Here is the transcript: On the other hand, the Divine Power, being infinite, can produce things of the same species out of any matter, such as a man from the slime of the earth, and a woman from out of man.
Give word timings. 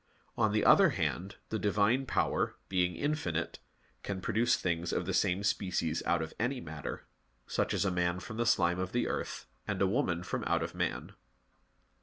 On 0.35 0.51
the 0.51 0.65
other 0.65 0.89
hand, 0.89 1.35
the 1.49 1.59
Divine 1.59 2.07
Power, 2.07 2.55
being 2.69 2.95
infinite, 2.95 3.59
can 4.01 4.19
produce 4.19 4.57
things 4.57 4.91
of 4.91 5.05
the 5.05 5.13
same 5.13 5.43
species 5.43 6.01
out 6.07 6.23
of 6.23 6.33
any 6.39 6.59
matter, 6.59 7.05
such 7.45 7.71
as 7.71 7.85
a 7.85 7.91
man 7.91 8.19
from 8.19 8.37
the 8.37 8.47
slime 8.47 8.79
of 8.79 8.93
the 8.93 9.07
earth, 9.07 9.45
and 9.67 9.79
a 9.79 9.85
woman 9.85 10.23
from 10.23 10.43
out 10.45 10.63
of 10.63 10.73
man. 10.73 11.13